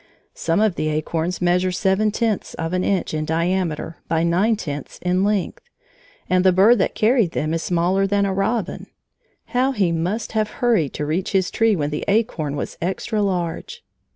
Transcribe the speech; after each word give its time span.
Some 0.33 0.59
of 0.61 0.73
the 0.77 0.87
acorns 0.87 1.43
measure 1.43 1.71
seven 1.71 2.09
tenths 2.09 2.55
of 2.55 2.73
an 2.73 2.83
inch 2.83 3.13
in 3.13 3.23
diameter 3.23 3.97
by 4.07 4.23
nine 4.23 4.55
tenths 4.55 4.97
in 5.03 5.23
length, 5.23 5.61
and 6.27 6.43
the 6.43 6.51
bird 6.51 6.79
that 6.79 6.95
carried 6.95 7.33
them 7.33 7.53
is 7.53 7.61
smaller 7.61 8.07
than 8.07 8.25
a 8.25 8.33
robin. 8.33 8.87
How 9.53 9.73
he 9.73 9.91
must 9.91 10.31
have 10.31 10.49
hurried 10.49 10.93
to 10.95 11.05
reach 11.05 11.33
his 11.33 11.51
tree 11.51 11.75
when 11.75 11.91
the 11.91 12.03
acorn 12.07 12.55
was 12.55 12.79
extra 12.81 13.21
large! 13.21 13.83